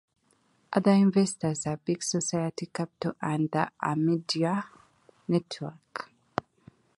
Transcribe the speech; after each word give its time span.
Other 0.73 0.93
investors 0.93 1.67
are 1.67 1.77
Big 1.77 2.01
Society 2.01 2.65
Capital 2.65 3.13
and 3.21 3.51
the 3.51 3.71
Omidyar 3.83 4.63
Network. 5.27 6.09